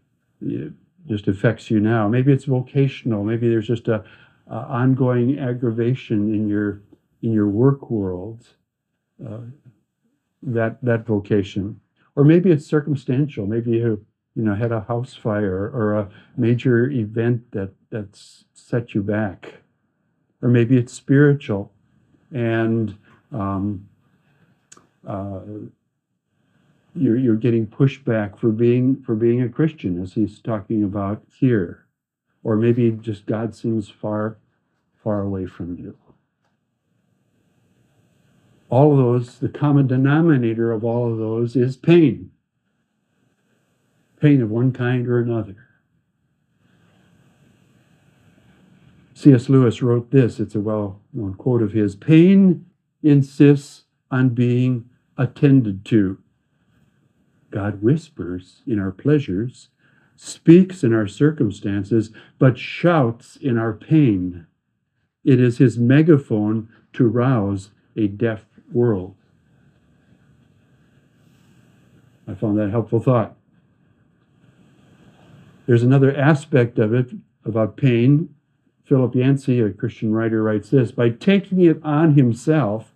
just 1.08 1.27
affects 1.27 1.70
you 1.70 1.79
now. 1.79 2.08
Maybe 2.08 2.32
it's 2.32 2.46
vocational. 2.46 3.24
Maybe 3.24 3.48
there's 3.48 3.67
just 3.67 3.88
a, 3.88 4.03
a 4.48 4.55
ongoing 4.55 5.39
aggravation 5.39 6.34
in 6.34 6.48
your 6.48 6.82
in 7.22 7.32
your 7.32 7.48
work 7.48 7.89
world 7.89 8.48
uh, 9.25 9.41
that 10.41 10.84
that 10.84 11.05
vocation. 11.05 11.79
Or 12.15 12.24
maybe 12.24 12.51
it's 12.51 12.65
circumstantial. 12.65 13.46
Maybe 13.46 13.72
you 13.72 14.05
you 14.36 14.44
know 14.44 14.54
had 14.54 14.72
a 14.72 14.82
house 14.82 15.13
fire 15.13 15.70
or 15.74 15.96
a 15.96 16.10
major 16.38 16.89
event 16.89 17.51
that 17.51 17.72
that's 17.89 18.46
set 18.54 18.94
you 18.94 19.01
back. 19.01 19.56
Or 20.42 20.50
maybe 20.50 20.77
it's 20.77 20.94
spiritual 20.94 21.72
and 22.32 22.98
um, 23.32 23.88
uh, 25.08 25.39
you're, 26.94 27.18
you're 27.18 27.36
getting 27.36 27.65
pushback 27.65 28.38
for 28.38 28.50
being 28.50 29.01
for 29.04 29.15
being 29.15 29.42
a 29.42 29.50
christian 29.50 30.01
as 30.01 30.13
he's 30.13 30.39
talking 30.39 30.84
about 30.84 31.24
here. 31.39 31.86
Or 32.44 32.56
maybe 32.58 32.92
just 32.92 33.25
god 33.25 33.56
seems 33.56 33.89
far 33.89 34.38
far 35.04 35.22
away 35.22 35.46
from 35.46 35.77
you. 35.77 35.96
All 38.70 38.92
of 38.92 38.98
those 38.98 39.39
the 39.39 39.50
common 39.50 39.88
denominator 39.88 40.72
of 40.72 40.84
all 40.84 41.12
of 41.12 41.18
those 41.18 41.56
is 41.56 41.77
pain 41.77 42.32
pain 44.19 44.41
of 44.41 44.50
one 44.50 44.72
kind 44.72 45.07
or 45.07 45.19
another. 45.19 45.55
C.S. 49.13 49.50
Lewis 49.50 49.81
wrote 49.81 50.12
this, 50.12 50.39
it's 50.39 50.55
a 50.55 50.60
well 50.60 51.01
known 51.13 51.34
quote 51.36 51.62
of 51.62 51.72
his 51.72 51.95
Pain 51.95 52.65
insists 53.01 53.84
on 54.12 54.29
being 54.29 54.89
attended 55.17 55.86
to. 55.86 56.19
God 57.50 57.81
whispers 57.81 58.62
in 58.67 58.79
our 58.79 58.91
pleasures, 58.91 59.69
speaks 60.17 60.84
in 60.84 60.93
our 60.93 61.07
circumstances, 61.07 62.12
but 62.38 62.57
shouts 62.57 63.38
in 63.38 63.57
our 63.57 63.74
pain. 63.74 64.48
It 65.24 65.39
is 65.39 65.57
his 65.57 65.77
megaphone 65.77 66.69
to 66.93 67.07
rouse 67.07 67.72
a 67.95 68.07
deaf 68.07 68.45
world. 68.72 69.15
I 72.27 72.34
found 72.34 72.57
that 72.57 72.72
helpful 72.72 73.00
thought. 73.00 73.38
There's 75.65 75.84
another 75.84 76.15
aspect 76.15 76.77
of 76.79 76.93
it 76.93 77.12
about 77.43 77.77
pain. 77.77 78.29
Philip 78.86 79.15
Yancey, 79.15 79.60
a 79.62 79.72
Christian 79.72 80.13
writer, 80.13 80.43
writes 80.43 80.69
this 80.69 80.91
By 80.91 81.10
taking 81.10 81.62
it 81.62 81.79
on 81.84 82.13
himself, 82.13 82.93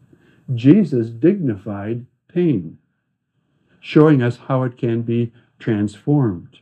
Jesus 0.54 1.10
dignified 1.10 2.06
pain, 2.28 2.78
showing 3.80 4.22
us 4.22 4.38
how 4.48 4.64
it 4.64 4.78
can 4.78 5.02
be 5.02 5.32
transformed. 5.58 6.60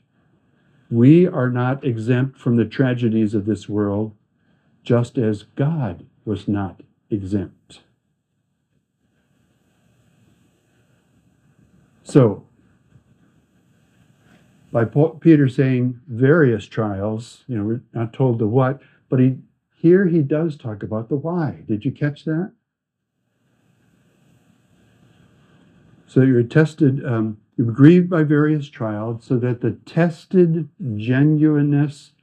We 0.89 1.27
are 1.27 1.49
not 1.49 1.83
exempt 1.83 2.39
from 2.39 2.55
the 2.55 2.65
tragedies 2.65 3.33
of 3.33 3.45
this 3.45 3.67
world, 3.67 4.13
just 4.83 5.17
as 5.17 5.43
God 5.55 6.05
was 6.23 6.47
not 6.47 6.81
exempt. 7.09 7.81
So, 12.03 12.46
by 14.71 14.85
Peter 14.85 15.47
saying 15.47 15.99
various 16.07 16.65
trials, 16.65 17.43
you 17.47 17.57
know, 17.57 17.63
we're 17.63 17.81
not 17.93 18.13
told 18.13 18.39
the 18.39 18.47
what, 18.47 18.81
but 19.09 19.19
he 19.19 19.37
here 19.77 20.07
he 20.07 20.21
does 20.21 20.57
talk 20.57 20.83
about 20.83 21.07
the 21.07 21.15
why. 21.15 21.63
Did 21.67 21.85
you 21.85 21.91
catch 21.91 22.25
that? 22.25 22.51
So 26.07 26.21
you're 26.21 26.43
tested, 26.43 27.05
um, 27.05 27.37
you're 27.57 27.71
grieved 27.71 28.09
by 28.09 28.23
various 28.23 28.69
trials, 28.69 29.25
so 29.25 29.37
that 29.37 29.61
the 29.61 29.71
tested 29.85 30.69
genuineness 30.95 32.13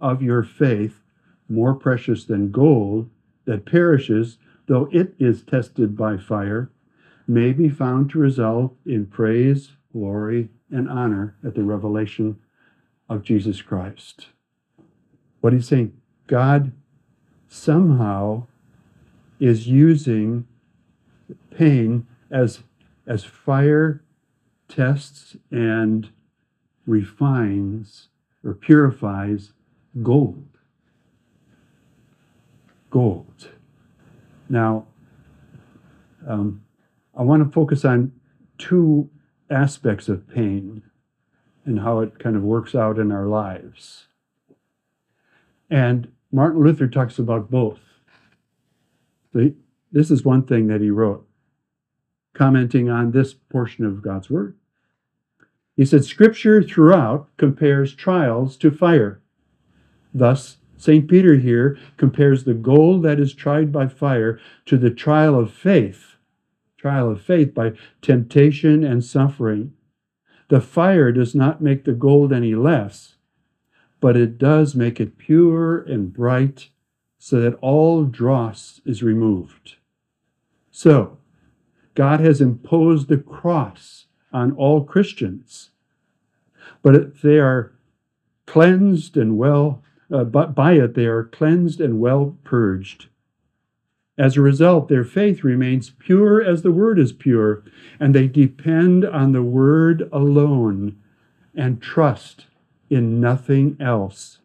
of 0.00 0.22
your 0.22 0.42
faith, 0.42 1.00
more 1.48 1.74
precious 1.74 2.24
than 2.24 2.50
gold 2.50 3.10
that 3.44 3.66
perishes, 3.66 4.38
though 4.66 4.88
it 4.90 5.14
is 5.18 5.42
tested 5.42 5.96
by 5.96 6.16
fire, 6.16 6.70
may 7.26 7.52
be 7.52 7.68
found 7.68 8.10
to 8.10 8.18
result 8.18 8.76
in 8.86 9.06
praise, 9.06 9.72
glory, 9.92 10.48
and 10.74 10.90
honor 10.90 11.36
at 11.46 11.54
the 11.54 11.62
revelation 11.62 12.36
of 13.08 13.22
Jesus 13.22 13.62
Christ. 13.62 14.26
What 15.40 15.52
he's 15.52 15.68
saying, 15.68 15.92
God 16.26 16.72
somehow 17.48 18.46
is 19.38 19.68
using 19.68 20.46
pain 21.56 22.06
as, 22.30 22.60
as 23.06 23.24
fire 23.24 24.02
tests 24.68 25.36
and 25.50 26.10
refines 26.86 28.08
or 28.42 28.54
purifies 28.54 29.52
gold. 30.02 30.48
Gold. 32.90 33.50
Now, 34.48 34.86
um, 36.26 36.64
I 37.16 37.22
want 37.22 37.44
to 37.44 37.52
focus 37.52 37.84
on 37.84 38.12
two 38.58 39.08
aspects 39.54 40.08
of 40.08 40.28
pain 40.28 40.82
and 41.64 41.80
how 41.80 42.00
it 42.00 42.18
kind 42.18 42.36
of 42.36 42.42
works 42.42 42.74
out 42.74 42.98
in 42.98 43.12
our 43.12 43.26
lives. 43.26 44.08
And 45.70 46.12
Martin 46.30 46.62
Luther 46.62 46.88
talks 46.88 47.18
about 47.18 47.50
both. 47.50 47.78
This 49.32 50.10
is 50.10 50.24
one 50.24 50.42
thing 50.42 50.66
that 50.66 50.80
he 50.80 50.90
wrote, 50.90 51.26
commenting 52.34 52.90
on 52.90 53.12
this 53.12 53.32
portion 53.32 53.86
of 53.86 54.02
God's 54.02 54.28
Word. 54.28 54.56
He 55.76 55.84
said, 55.84 56.04
Scripture 56.04 56.62
throughout 56.62 57.28
compares 57.36 57.94
trials 57.94 58.56
to 58.58 58.70
fire. 58.70 59.20
Thus, 60.12 60.58
St. 60.76 61.08
Peter 61.08 61.36
here 61.36 61.78
compares 61.96 62.44
the 62.44 62.54
gold 62.54 63.02
that 63.04 63.18
is 63.18 63.34
tried 63.34 63.72
by 63.72 63.88
fire 63.88 64.38
to 64.66 64.76
the 64.76 64.90
trial 64.90 65.38
of 65.38 65.52
faith, 65.52 66.13
trial 66.84 67.10
of 67.10 67.22
faith 67.22 67.54
by 67.54 67.72
temptation 68.02 68.84
and 68.84 69.02
suffering. 69.02 69.72
The 70.48 70.60
fire 70.60 71.12
does 71.12 71.34
not 71.34 71.62
make 71.62 71.86
the 71.86 71.94
gold 71.94 72.30
any 72.30 72.54
less, 72.54 73.14
but 74.02 74.18
it 74.18 74.36
does 74.36 74.74
make 74.74 75.00
it 75.00 75.16
pure 75.16 75.80
and 75.80 76.12
bright 76.12 76.68
so 77.18 77.40
that 77.40 77.54
all 77.62 78.04
dross 78.04 78.82
is 78.84 79.02
removed. 79.02 79.76
So, 80.70 81.16
God 81.94 82.20
has 82.20 82.42
imposed 82.42 83.08
the 83.08 83.16
cross 83.16 84.04
on 84.30 84.52
all 84.52 84.84
Christians, 84.84 85.70
but 86.82 86.94
if 86.94 87.22
they 87.22 87.38
are 87.38 87.72
cleansed 88.44 89.16
and 89.16 89.38
well, 89.38 89.82
uh, 90.12 90.24
but 90.24 90.54
by 90.54 90.74
it 90.74 90.92
they 90.92 91.06
are 91.06 91.24
cleansed 91.24 91.80
and 91.80 91.98
well 91.98 92.36
purged. 92.44 93.06
As 94.16 94.36
a 94.36 94.42
result, 94.42 94.88
their 94.88 95.04
faith 95.04 95.42
remains 95.42 95.90
pure 95.98 96.40
as 96.40 96.62
the 96.62 96.70
word 96.70 96.98
is 96.98 97.12
pure, 97.12 97.64
and 97.98 98.14
they 98.14 98.28
depend 98.28 99.04
on 99.04 99.32
the 99.32 99.42
word 99.42 100.08
alone 100.12 100.96
and 101.54 101.82
trust 101.82 102.46
in 102.88 103.20
nothing 103.20 103.76
else. 103.80 104.38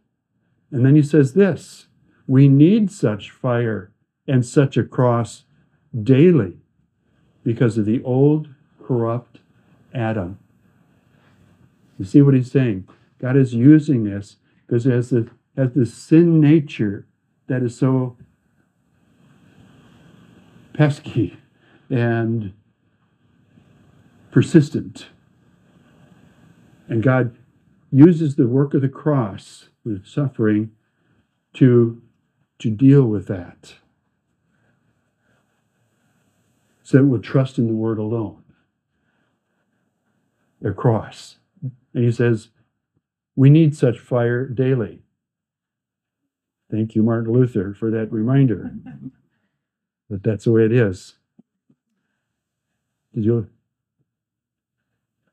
And 0.71 0.85
then 0.85 0.95
he 0.95 1.03
says 1.03 1.33
this 1.33 1.87
we 2.27 2.47
need 2.47 2.91
such 2.91 3.31
fire 3.31 3.91
and 4.27 4.45
such 4.45 4.77
a 4.77 4.83
cross 4.83 5.45
daily 6.03 6.57
because 7.43 7.77
of 7.77 7.85
the 7.85 8.03
old, 8.03 8.47
corrupt 8.83 9.39
Adam. 9.93 10.37
You 11.97 12.05
see 12.05 12.21
what 12.21 12.35
he's 12.35 12.51
saying? 12.51 12.87
God 13.19 13.35
is 13.35 13.53
using 13.53 14.03
this 14.03 14.37
because 14.65 14.85
it 14.85 14.91
has 14.91 15.09
the, 15.09 15.29
has 15.57 15.73
the 15.73 15.85
sin 15.85 16.39
nature 16.39 17.07
that 17.47 17.63
is 17.63 17.77
so 17.77 18.15
pesky 20.73 21.37
and 21.89 22.53
persistent. 24.31 25.07
And 26.87 27.03
God 27.03 27.35
uses 27.91 28.35
the 28.35 28.47
work 28.47 28.73
of 28.73 28.81
the 28.81 28.89
cross 28.89 29.69
with 29.83 30.05
suffering 30.05 30.71
to, 31.53 32.01
to 32.59 32.69
deal 32.69 33.03
with 33.03 33.27
that. 33.27 33.75
So 36.83 36.97
that 36.97 37.05
we'll 37.05 37.21
trust 37.21 37.57
in 37.57 37.67
the 37.67 37.73
word 37.73 37.99
alone. 37.99 38.43
The 40.61 40.71
cross. 40.71 41.37
And 41.93 42.03
he 42.03 42.11
says, 42.11 42.49
we 43.35 43.49
need 43.49 43.75
such 43.75 43.99
fire 43.99 44.47
daily. 44.47 45.01
Thank 46.69 46.93
you, 46.95 47.03
Martin 47.03 47.31
Luther, 47.31 47.73
for 47.73 47.89
that 47.89 48.11
reminder 48.11 48.71
that 50.09 50.23
that's 50.23 50.45
the 50.45 50.51
way 50.51 50.65
it 50.65 50.71
is. 50.71 51.15
Did 53.13 53.25
you? 53.25 53.47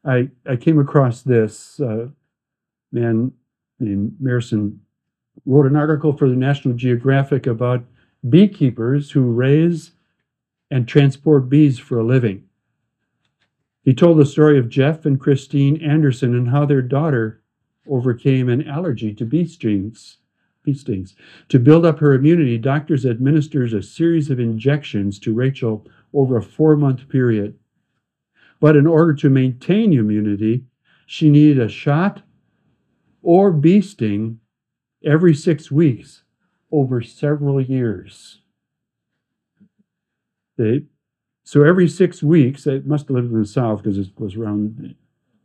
I 0.04 0.30
I 0.49 0.56
came 0.56 0.78
across 0.78 1.23
this 1.23 1.80
uh, 1.80 2.09
man 2.92 3.33
named 3.78 4.16
Marison 4.23 4.78
wrote 5.45 5.66
an 5.66 5.76
article 5.76 6.16
for 6.16 6.28
the 6.28 6.37
National 6.37 6.75
Geographic 6.75 7.47
about 7.47 7.85
beekeepers 8.29 9.11
who 9.11 9.22
raise 9.22 9.92
and 10.70 10.88
transport 10.88 11.48
bees 11.48 11.79
for 11.79 11.98
a 11.98 12.05
living. 12.05 12.44
He 13.83 13.94
told 13.94 14.18
the 14.18 14.27
story 14.27 14.59
of 14.59 14.68
Jeff 14.68 15.07
and 15.07 15.20
Christine 15.20 15.81
Anderson 15.81 16.35
and 16.35 16.48
how 16.48 16.66
their 16.66 16.83
daughter 16.83 17.40
overcame 17.88 18.48
an 18.48 18.66
allergy 18.66 19.14
to 19.14 19.24
bee 19.24 19.46
stings. 19.46 20.18
Stings. 20.74 21.14
To 21.48 21.59
build 21.59 21.85
up 21.85 21.98
her 21.98 22.12
immunity, 22.12 22.59
doctors 22.59 23.05
administered 23.05 23.72
a 23.72 23.83
series 23.83 24.31
of 24.31 24.40
injections 24.40 25.18
to 25.20 25.35
Rachel 25.35 25.87
over 26.12 26.37
a 26.37 26.42
four 26.42 26.76
month 26.76 27.09
period. 27.09 27.59
But 28.61 28.76
in 28.76 28.87
order 28.87 29.14
to 29.14 29.29
maintain 29.29 29.92
immunity, 29.92 30.64
she 31.07 31.31
needed 31.31 31.61
a 31.61 31.68
shot 31.68 32.22
or 33.22 33.52
bee 33.52 33.81
sting 33.81 34.40
every 35.05 35.35
six 35.35 35.70
weeks 35.70 36.22
over 36.72 37.00
several 37.00 37.61
years. 37.61 38.40
They, 40.57 40.85
so 41.44 41.62
every 41.62 41.88
six 41.88 42.22
weeks, 42.22 42.66
it 42.66 42.87
must 42.87 43.09
have 43.09 43.16
lived 43.16 43.33
in 43.33 43.40
the 43.40 43.46
South 43.46 43.83
because 43.83 43.98
it 43.98 44.09
was 44.18 44.37
around 44.37 44.94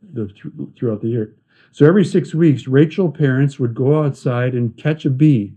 the, 0.02 0.28
throughout 0.76 1.02
the 1.02 1.08
year. 1.08 1.36
So 1.70 1.86
every 1.86 2.04
six 2.04 2.34
weeks, 2.34 2.66
Rachel 2.66 3.10
parents 3.10 3.58
would 3.58 3.74
go 3.74 4.02
outside 4.04 4.54
and 4.54 4.76
catch 4.76 5.04
a 5.04 5.10
bee. 5.10 5.54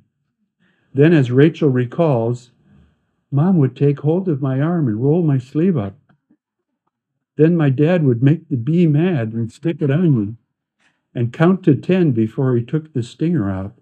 Then, 0.93 1.13
as 1.13 1.29
Rachel 1.29 1.69
recalls, 1.69 2.51
Mom 3.31 3.57
would 3.57 3.75
take 3.75 3.99
hold 3.99 4.29
of 4.29 4.41
my 4.41 4.61
arm 4.61 4.87
and 4.87 5.03
roll 5.03 5.21
my 5.21 5.37
sleeve 5.37 5.75
up. 5.75 5.97
Then 7.35 7.57
my 7.57 7.69
dad 7.69 8.05
would 8.05 8.23
make 8.23 8.47
the 8.47 8.55
bee 8.55 8.87
mad 8.87 9.33
and 9.33 9.51
stick 9.51 9.81
it 9.81 9.91
on 9.91 10.17
me 10.17 10.35
and 11.13 11.33
count 11.33 11.63
to 11.63 11.75
10 11.75 12.11
before 12.11 12.55
he 12.55 12.63
took 12.63 12.93
the 12.93 13.03
stinger 13.03 13.49
out. 13.49 13.73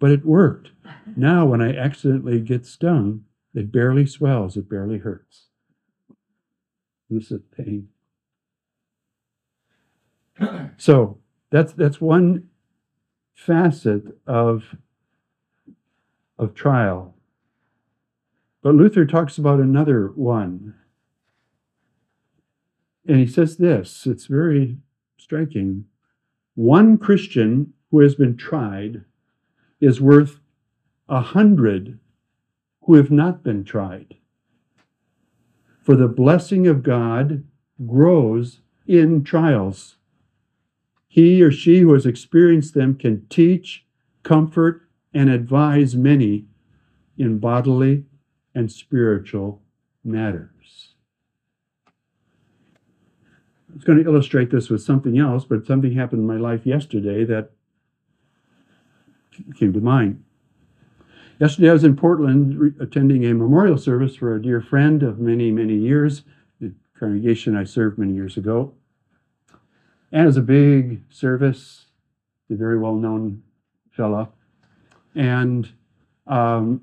But 0.00 0.10
it 0.10 0.24
worked. 0.24 0.70
Now, 1.16 1.46
when 1.46 1.62
I 1.62 1.76
accidentally 1.76 2.40
get 2.40 2.66
stung, 2.66 3.24
it 3.54 3.70
barely 3.70 4.06
swells, 4.06 4.56
it 4.56 4.68
barely 4.68 4.98
hurts. 4.98 5.46
This 7.08 7.30
is 7.30 7.42
pain. 7.56 7.88
So, 10.76 11.18
that's 11.52 11.74
that's 11.74 12.00
one 12.00 12.48
facet 13.34 14.18
of 14.26 14.74
of 16.38 16.54
trial. 16.54 17.14
But 18.62 18.74
Luther 18.74 19.04
talks 19.04 19.38
about 19.38 19.60
another 19.60 20.08
one. 20.08 20.74
And 23.06 23.18
he 23.18 23.26
says 23.26 23.56
this, 23.56 24.06
it's 24.06 24.26
very 24.26 24.78
striking. 25.18 25.86
One 26.54 26.96
Christian 26.96 27.74
who 27.90 28.00
has 28.00 28.14
been 28.14 28.36
tried 28.36 29.04
is 29.80 30.00
worth 30.00 30.38
a 31.08 31.20
hundred 31.20 31.98
who 32.82 32.94
have 32.94 33.10
not 33.10 33.42
been 33.42 33.64
tried. 33.64 34.14
For 35.82 35.96
the 35.96 36.08
blessing 36.08 36.68
of 36.68 36.84
God 36.84 37.44
grows 37.84 38.60
in 38.86 39.24
trials. 39.24 39.96
He 41.12 41.42
or 41.42 41.50
she 41.50 41.80
who 41.80 41.92
has 41.92 42.06
experienced 42.06 42.72
them 42.72 42.94
can 42.94 43.26
teach, 43.28 43.84
comfort, 44.22 44.88
and 45.12 45.28
advise 45.28 45.94
many 45.94 46.46
in 47.18 47.38
bodily 47.38 48.06
and 48.54 48.72
spiritual 48.72 49.60
matters. 50.02 50.94
I 51.86 53.74
was 53.74 53.84
going 53.84 54.02
to 54.02 54.06
illustrate 54.06 54.50
this 54.50 54.70
with 54.70 54.80
something 54.80 55.18
else, 55.18 55.44
but 55.44 55.66
something 55.66 55.92
happened 55.92 56.22
in 56.22 56.26
my 56.26 56.38
life 56.38 56.64
yesterday 56.64 57.26
that 57.26 57.50
came 59.54 59.74
to 59.74 59.82
mind. 59.82 60.24
Yesterday, 61.38 61.68
I 61.68 61.74
was 61.74 61.84
in 61.84 61.94
Portland 61.94 62.58
re- 62.58 62.72
attending 62.80 63.26
a 63.26 63.34
memorial 63.34 63.76
service 63.76 64.16
for 64.16 64.34
a 64.34 64.40
dear 64.40 64.62
friend 64.62 65.02
of 65.02 65.18
many, 65.18 65.50
many 65.50 65.76
years, 65.76 66.22
the 66.58 66.72
congregation 66.98 67.54
I 67.54 67.64
served 67.64 67.98
many 67.98 68.14
years 68.14 68.38
ago. 68.38 68.72
And 70.12 70.26
was 70.26 70.36
a 70.36 70.42
big 70.42 71.02
service, 71.10 71.86
a 72.50 72.54
very 72.54 72.78
well 72.78 72.94
known 72.94 73.42
fella. 73.96 74.28
And 75.14 75.70
um, 76.26 76.82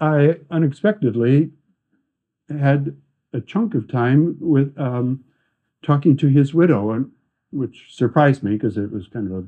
I 0.00 0.36
unexpectedly 0.50 1.50
had 2.48 2.96
a 3.34 3.40
chunk 3.42 3.74
of 3.74 3.86
time 3.86 4.36
with 4.40 4.74
um, 4.78 5.24
talking 5.82 6.16
to 6.16 6.28
his 6.28 6.54
widow, 6.54 6.90
and 6.92 7.10
which 7.50 7.86
surprised 7.90 8.42
me 8.42 8.52
because 8.52 8.78
it 8.78 8.90
was 8.90 9.08
kind 9.08 9.30
of 9.30 9.44
a 9.44 9.46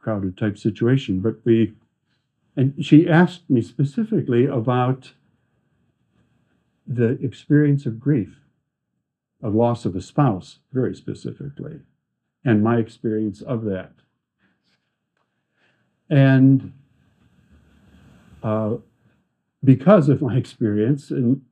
crowded 0.00 0.36
type 0.36 0.58
situation. 0.58 1.20
But 1.20 1.36
we, 1.44 1.74
and 2.56 2.84
she 2.84 3.08
asked 3.08 3.48
me 3.48 3.62
specifically 3.62 4.46
about 4.46 5.12
the 6.86 7.10
experience 7.24 7.86
of 7.86 8.00
grief, 8.00 8.40
of 9.40 9.54
loss 9.54 9.84
of 9.84 9.94
a 9.94 10.00
spouse, 10.00 10.58
very 10.72 10.94
specifically, 10.94 11.80
and 12.44 12.62
my 12.62 12.76
experience 12.76 13.40
of 13.40 13.64
that. 13.64 13.92
And 16.10 16.72
uh, 18.42 18.76
because 19.64 20.08
of 20.08 20.20
my 20.20 20.36
experience, 20.44 21.10
and 21.10 21.42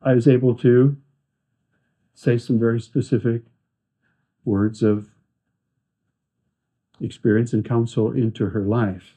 I 0.00 0.14
was 0.14 0.26
able 0.26 0.54
to 0.56 0.96
say 2.14 2.38
some 2.38 2.58
very 2.58 2.80
specific 2.80 3.42
words 4.44 4.82
of 4.82 5.08
experience 7.00 7.52
and 7.52 7.64
counsel 7.64 8.12
into 8.12 8.46
her 8.46 8.62
life 8.62 9.14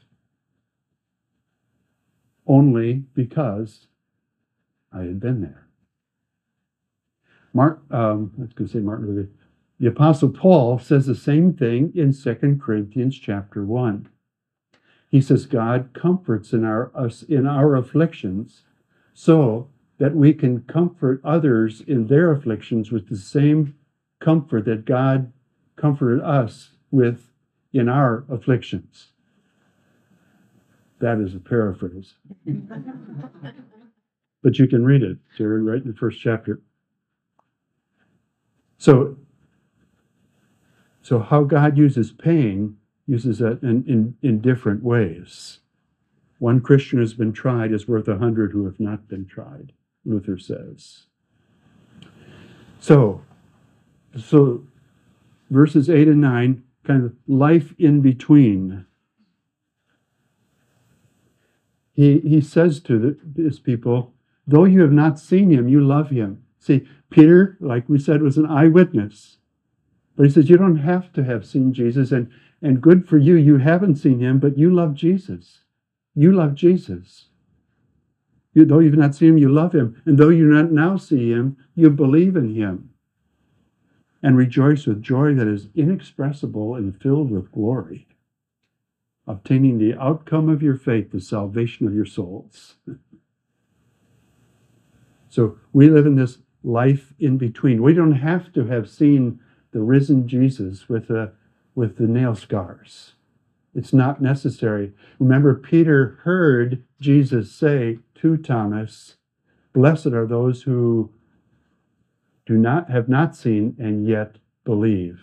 only 2.48 2.94
because 3.14 3.88
I 4.92 5.00
had 5.00 5.20
been 5.20 5.42
there. 5.42 5.68
Mark, 7.54 7.82
um, 7.90 8.34
I 8.38 8.42
was 8.42 8.54
going 8.54 8.68
to 8.68 8.74
say 8.74 8.80
Martin 8.80 9.16
Luther. 9.16 9.45
The 9.80 9.88
Apostle 9.88 10.30
Paul 10.30 10.80
says 10.80 11.06
the 11.06 11.16
same 11.16 11.54
thing 11.54 11.92
in 11.96 12.14
2 12.14 12.60
Corinthians 12.64 13.20
chapter 13.20 13.66
1. 13.66 14.08
He 15.10 15.22
says, 15.22 15.46
God 15.46 15.90
comforts 15.94 16.54
in 16.54 16.64
our, 16.64 16.92
us 16.96 17.24
in 17.24 17.46
our 17.46 17.76
afflictions 17.76 18.62
so 19.14 19.70
that 19.98 20.16
we 20.16 20.34
can 20.34 20.62
comfort 20.62 21.22
others 21.24 21.82
in 21.82 22.08
their 22.08 22.32
afflictions 22.32 22.92
with 22.92 23.10
the 23.10 23.18
same 23.18 23.76
comfort 24.20 24.66
that 24.66 24.86
God 24.86 25.32
comforted 25.76 26.24
us 26.24 26.72
with 26.92 27.30
in 27.74 27.90
our 27.90 28.26
afflictions. 28.30 29.08
That 31.00 31.20
is 31.20 31.36
a 31.36 31.40
paraphrase. 31.40 32.14
but 34.42 34.58
you 34.58 34.68
can 34.68 34.86
read 34.86 35.04
it. 35.04 35.18
It's 35.32 35.40
right 35.40 35.82
in 35.82 35.88
the 35.88 35.98
first 35.98 36.22
chapter. 36.22 36.62
So, 38.78 39.18
so 41.06 41.20
how 41.20 41.44
God 41.44 41.78
uses 41.78 42.12
pain 42.12 42.78
uses 43.06 43.40
it 43.40 43.62
in, 43.62 43.86
in, 43.88 44.18
in 44.24 44.42
different 44.42 44.82
ways. 44.82 45.60
One 46.40 46.62
Christian 46.62 46.98
who's 46.98 47.14
been 47.14 47.32
tried 47.32 47.72
is 47.72 47.88
worth 47.88 48.08
a 48.08 48.18
hundred 48.18 48.54
who 48.54 48.66
have 48.66 48.80
not 48.80 49.08
been 49.08 49.28
tried, 49.28 49.72
Luther 50.04 50.40
says. 50.40 51.04
So, 52.80 53.22
so 54.20 54.64
verses 55.52 55.92
8 55.92 56.08
and 56.08 56.22
9, 56.22 56.64
kind 56.84 57.06
of 57.06 57.14
life 57.28 57.76
in 57.78 58.02
between. 58.02 58.88
He, 61.94 62.18
he 62.22 62.42
says 62.42 62.80
to 62.80 62.98
the, 62.98 63.44
his 63.44 63.60
people, 63.60 64.16
though 64.48 64.66
you 64.66 64.82
have 64.82 64.92
not 64.92 65.20
seen 65.20 65.52
him, 65.52 65.70
you 65.70 65.86
love 65.86 66.10
him. 66.10 66.46
See, 66.58 66.88
Peter, 67.12 67.58
like 67.60 67.88
we 67.88 68.00
said, 68.00 68.24
was 68.24 68.40
an 68.40 68.48
eyewitness. 68.48 69.38
But 70.16 70.26
he 70.26 70.32
says, 70.32 70.50
you 70.50 70.58
don't 70.58 70.78
have 70.78 71.12
to 71.14 71.24
have 71.24 71.46
seen 71.46 71.74
Jesus. 71.74 72.12
And, 72.12 72.32
and 72.62 72.82
good 72.82 73.08
for 73.08 73.18
you, 73.18 73.36
you 73.36 73.58
haven't 73.58 73.98
seen 73.98 74.20
him, 74.20 74.40
but 74.40 74.58
you 74.58 74.74
love 74.74 74.94
Jesus. 74.94 75.60
You 76.14 76.32
love 76.32 76.56
Jesus. 76.56 77.26
You, 78.54 78.64
though 78.64 78.80
you've 78.80 78.98
not 78.98 79.14
seen 79.14 79.30
him, 79.30 79.38
you 79.38 79.50
love 79.50 79.74
him. 79.74 80.02
And 80.06 80.18
though 80.18 80.30
you 80.30 80.46
not 80.46 80.72
now 80.72 80.96
see 80.96 81.32
him, 81.32 81.58
you 81.76 81.90
believe 81.90 82.38
in 82.38 82.56
him 82.56 82.92
and 84.24 84.38
rejoice 84.38 84.88
with 84.88 85.04
joy 85.04 85.36
that 85.36 85.48
is 85.48 85.68
inexpressible 85.76 86.74
and 86.74 87.00
filled 87.00 87.30
with 87.30 87.52
glory, 87.52 88.08
obtaining 89.28 89.78
the 89.78 89.94
outcome 90.02 90.50
of 90.50 90.64
your 90.64 90.78
faith, 90.78 91.12
the 91.12 91.20
salvation 91.20 91.86
of 91.86 91.94
your 91.94 92.06
souls. 92.06 92.76
so 95.30 95.60
we 95.74 95.90
live 95.90 96.06
in 96.06 96.16
this 96.16 96.38
life 96.64 97.14
in 97.20 97.38
between. 97.38 97.84
We 97.84 97.94
don't 97.94 98.14
have 98.14 98.54
to 98.54 98.66
have 98.66 98.90
seen 98.90 99.42
the 99.76 99.82
risen 99.82 100.26
Jesus 100.26 100.88
with 100.88 101.10
the, 101.10 101.34
with 101.76 101.98
the 101.98 102.08
nail 102.08 102.34
scars. 102.34 103.16
It's 103.76 103.92
not 103.92 104.22
necessary. 104.22 104.94
Remember, 105.20 105.54
Peter 105.54 106.18
heard 106.24 106.82
Jesus 107.02 107.52
say 107.52 108.00
to 108.22 108.38
Thomas, 108.38 109.18
Blessed 109.74 110.08
are 110.08 110.26
those 110.26 110.62
who 110.62 111.12
do 112.46 112.54
not 112.54 112.90
have 112.90 113.10
not 113.10 113.36
seen 113.36 113.76
and 113.78 114.08
yet 114.08 114.38
believe. 114.64 115.20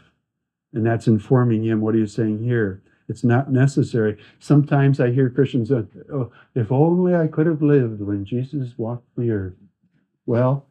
And 0.75 0.85
that's 0.85 1.07
informing 1.07 1.65
him 1.65 1.81
what 1.81 1.95
he's 1.95 2.13
saying 2.13 2.45
here. 2.45 2.83
It's 3.09 3.25
not 3.25 3.51
necessary. 3.51 4.19
Sometimes 4.39 5.01
I 5.01 5.13
hear 5.13 5.31
Christians 5.31 5.73
oh, 5.73 6.31
if 6.55 6.71
only 6.71 7.15
I 7.15 7.27
could 7.27 7.47
have 7.47 7.63
lived 7.63 8.03
when 8.03 8.27
Jesus 8.27 8.77
walked 8.77 9.17
the 9.17 9.31
earth. 9.31 9.57
Well, 10.27 10.67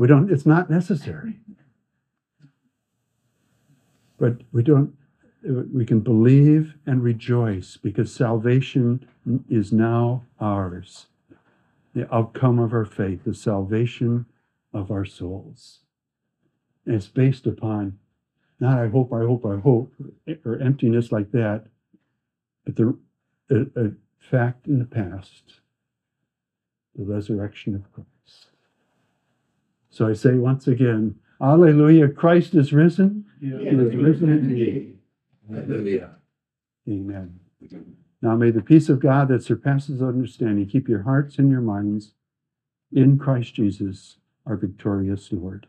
we 0.00 0.06
don't, 0.06 0.32
it's 0.32 0.46
not 0.46 0.70
necessary. 0.70 1.40
But 4.18 4.38
we 4.50 4.62
don't, 4.62 4.94
we 5.42 5.84
can 5.84 6.00
believe 6.00 6.72
and 6.86 7.02
rejoice 7.02 7.76
because 7.76 8.10
salvation 8.10 9.06
is 9.50 9.74
now 9.74 10.24
ours 10.40 11.08
the 11.92 12.12
outcome 12.14 12.58
of 12.58 12.72
our 12.72 12.86
faith, 12.86 13.24
the 13.26 13.34
salvation 13.34 14.24
of 14.72 14.90
our 14.90 15.04
souls. 15.04 15.80
And 16.86 16.94
it's 16.94 17.08
based 17.08 17.46
upon 17.46 17.98
not 18.58 18.78
I 18.78 18.88
hope, 18.88 19.12
I 19.12 19.20
hope, 19.20 19.44
I 19.44 19.60
hope, 19.60 19.92
or 20.46 20.58
emptiness 20.60 21.12
like 21.12 21.30
that, 21.32 21.66
but 22.64 22.76
the 22.76 22.96
a, 23.50 23.66
a 23.78 23.90
fact 24.30 24.66
in 24.66 24.78
the 24.78 24.86
past, 24.86 25.60
the 26.94 27.04
resurrection 27.04 27.74
of 27.74 27.92
Christ. 27.92 28.19
So 29.90 30.06
I 30.08 30.12
say 30.12 30.34
once 30.34 30.66
again, 30.66 31.16
Alleluia, 31.42 32.08
Christ 32.08 32.54
is 32.54 32.72
risen. 32.72 33.24
He 33.40 33.48
is 33.48 33.96
risen 33.96 34.30
indeed. 34.30 34.98
Hallelujah. 35.48 36.16
Amen. 36.88 37.40
Now 38.22 38.36
may 38.36 38.50
the 38.50 38.62
peace 38.62 38.88
of 38.88 39.00
God 39.00 39.28
that 39.28 39.42
surpasses 39.42 40.02
understanding 40.02 40.66
keep 40.68 40.88
your 40.88 41.02
hearts 41.02 41.38
and 41.38 41.50
your 41.50 41.60
minds 41.60 42.12
in 42.92 43.18
Christ 43.18 43.54
Jesus, 43.54 44.16
our 44.46 44.56
victorious 44.56 45.30
Lord. 45.32 45.66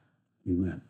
Amen. 0.47 0.81